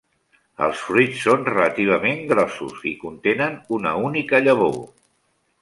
[0.67, 4.79] Els fruits són relativament grossos i contenen una única llavor.